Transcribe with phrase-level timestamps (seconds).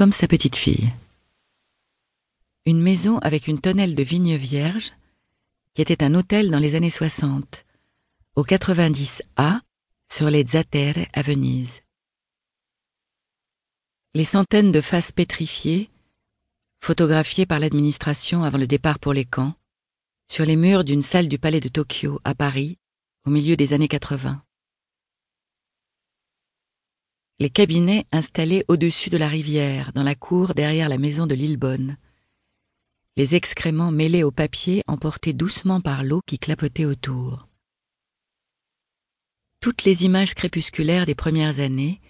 [0.00, 0.90] comme sa petite fille.
[2.64, 4.92] Une maison avec une tonnelle de vignes vierges,
[5.74, 7.66] qui était un hôtel dans les années 60,
[8.34, 9.60] au 90A,
[10.10, 11.82] sur les Zatere à Venise.
[14.14, 15.90] Les centaines de faces pétrifiées,
[16.82, 19.52] photographiées par l'administration avant le départ pour les camps,
[20.32, 22.78] sur les murs d'une salle du palais de Tokyo à Paris,
[23.26, 24.42] au milieu des années 80.
[27.40, 31.96] Les cabinets installés au-dessus de la rivière, dans la cour derrière la maison de Lillebonne.
[33.16, 37.48] Les excréments mêlés au papier emportés doucement par l'eau qui clapotait autour.
[39.60, 42.02] Toutes les images crépusculaires des premières années,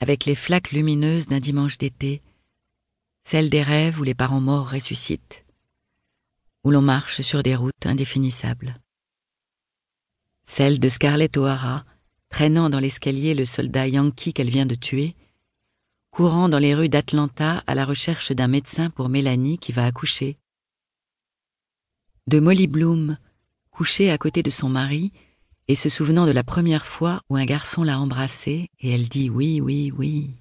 [0.00, 2.22] avec les flaques lumineuses d'un dimanche d'été,
[3.22, 5.44] celles des rêves où les parents morts ressuscitent,
[6.64, 8.74] où l'on marche sur des routes indéfinissables.
[10.46, 11.84] Celle de Scarlett O'Hara,
[12.34, 15.14] traînant dans l'escalier le soldat yankee qu'elle vient de tuer,
[16.10, 20.36] courant dans les rues d'Atlanta à la recherche d'un médecin pour Mélanie qui va accoucher.
[22.26, 23.18] De Molly Bloom,
[23.70, 25.12] couchée à côté de son mari
[25.68, 29.30] et se souvenant de la première fois où un garçon l'a embrassée et elle dit
[29.30, 30.32] oui, oui, oui.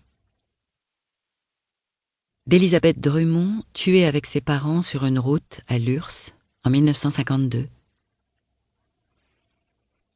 [2.48, 6.10] D'Elisabeth Drummond, tuée avec ses parents sur une route à Lurs
[6.64, 7.70] en 1952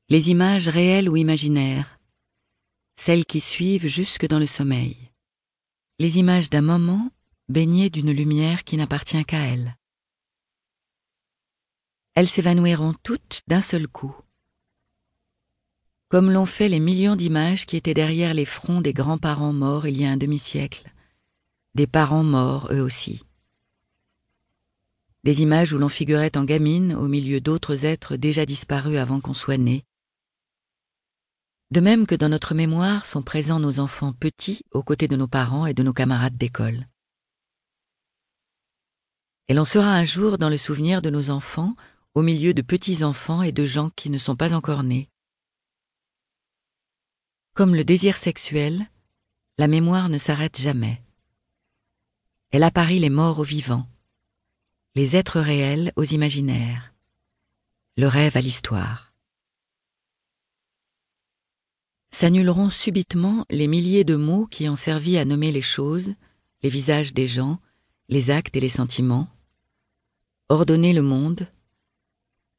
[0.10, 2.00] les images réelles ou imaginaires,
[2.96, 4.96] celles qui suivent jusque dans le sommeil,
[6.00, 7.12] les images d'un moment
[7.50, 9.76] baigné d'une lumière qui n'appartient qu'à elle.
[12.16, 14.16] Elles s'évanouiront toutes d'un seul coup,
[16.08, 20.00] comme l'ont fait les millions d'images qui étaient derrière les fronts des grands-parents morts il
[20.00, 20.90] y a un demi-siècle,
[21.76, 23.24] des parents morts eux aussi.
[25.26, 29.34] Des images où l'on figurait en gamine au milieu d'autres êtres déjà disparus avant qu'on
[29.34, 29.84] soit né,
[31.72, 35.28] de même que dans notre mémoire sont présents nos enfants petits aux côtés de nos
[35.28, 36.88] parents et de nos camarades d'école.
[39.50, 41.76] Et l'on sera un jour dans le souvenir de nos enfants
[42.14, 45.10] au milieu de petits-enfants et de gens qui ne sont pas encore nés.
[47.54, 48.88] Comme le désir sexuel,
[49.58, 51.02] la mémoire ne s'arrête jamais.
[52.52, 53.88] Elle apparit les morts aux vivants,
[54.96, 56.94] les êtres réels aux imaginaires,
[57.98, 59.07] le rêve à l'histoire.
[62.18, 66.16] S'annuleront subitement les milliers de mots qui ont servi à nommer les choses,
[66.64, 67.60] les visages des gens,
[68.10, 69.28] les actes et les sentiments,
[70.50, 71.48] ordonner le monde,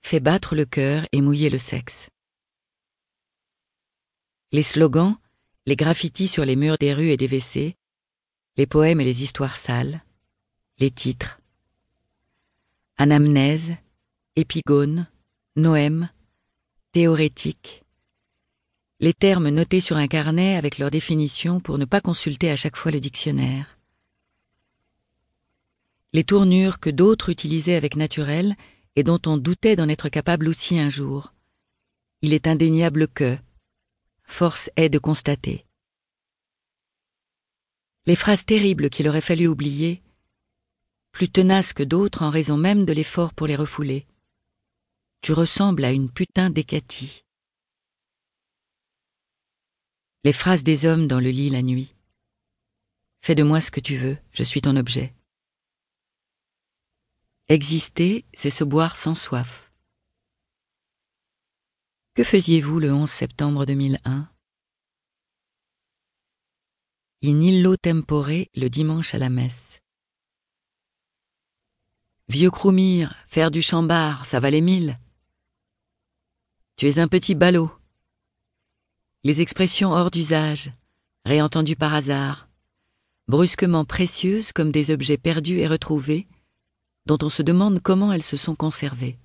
[0.01, 2.09] fait battre le cœur et mouiller le sexe.
[4.53, 5.17] Les slogans,
[5.67, 7.75] les graffitis sur les murs des rues et des WC,
[8.59, 10.05] les poèmes et les histoires sales,
[10.79, 11.41] les titres.
[12.97, 13.75] Anamnèse,
[14.37, 15.09] épigone,
[15.57, 16.11] noème,
[16.93, 17.83] théorétique,
[19.01, 22.77] les termes notés sur un carnet avec leur définition pour ne pas consulter à chaque
[22.77, 23.79] fois le dictionnaire.
[26.13, 28.57] Les tournures que d'autres utilisaient avec naturel
[28.97, 31.33] et dont on doutait d'en être capable aussi un jour.
[32.23, 33.39] Il est indéniable que
[34.25, 35.65] force est de constater.
[38.07, 40.03] Les phrases terribles qu'il aurait fallu oublier,
[41.13, 44.07] plus tenaces que d'autres en raison même de l'effort pour les refouler.
[45.21, 47.25] Tu ressembles à une putain d'Hécatie
[50.25, 51.95] les phrases des hommes dans le lit la nuit.
[53.21, 55.15] Fais de moi ce que tu veux, je suis ton objet.
[57.49, 59.73] Exister, c'est se boire sans soif.
[62.15, 64.29] Que faisiez-vous le 11 septembre 2001
[67.25, 69.81] In illo tempore le dimanche à la messe.
[72.29, 74.99] Vieux Croumir, faire du chambard, ça valait mille.
[76.77, 77.78] Tu es un petit ballot
[79.25, 80.71] les expressions hors d'usage,
[81.25, 82.49] réentendues par hasard,
[83.27, 86.29] brusquement précieuses comme des objets perdus et retrouvés,
[87.07, 89.19] dont on se demande comment elles se sont conservées.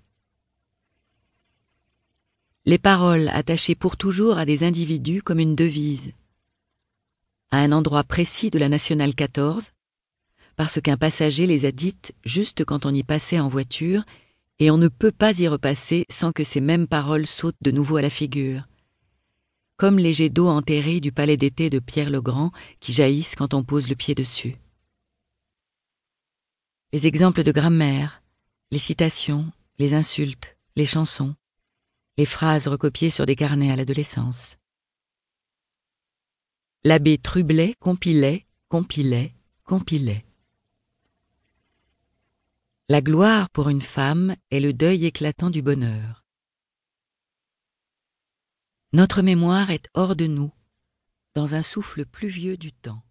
[2.65, 6.11] Les paroles attachées pour toujours à des individus comme une devise,
[7.51, 9.73] à un endroit précis de la nationale 14,
[10.55, 14.03] parce qu'un passager les a dites juste quand on y passait en voiture,
[14.57, 17.97] et on ne peut pas y repasser sans que ces mêmes paroles sautent de nouveau
[17.97, 18.63] à la figure
[19.83, 23.53] comme les jets d'eau enterrés du palais d'été de Pierre le Grand qui jaillissent quand
[23.53, 24.55] on pose le pied dessus.
[26.93, 28.23] Les exemples de grammaire,
[28.71, 31.35] les citations, les insultes, les chansons,
[32.17, 34.55] les phrases recopiées sur des carnets à l'adolescence.
[36.85, 40.23] L'abbé Trublet compilait, compilait, compilait.
[42.87, 46.22] La gloire pour une femme est le deuil éclatant du bonheur.
[48.95, 50.51] Notre mémoire est hors de nous,
[51.33, 53.01] dans un souffle pluvieux du temps.